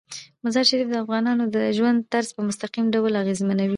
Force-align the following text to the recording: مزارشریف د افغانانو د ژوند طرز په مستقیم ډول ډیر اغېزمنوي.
مزارشریف 0.43 0.87
د 0.91 0.95
افغانانو 1.03 1.43
د 1.55 1.57
ژوند 1.77 1.99
طرز 2.11 2.29
په 2.35 2.41
مستقیم 2.49 2.85
ډول 2.95 3.11
ډیر 3.13 3.19
اغېزمنوي. 3.23 3.69